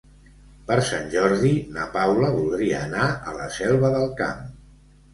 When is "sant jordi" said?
0.87-1.51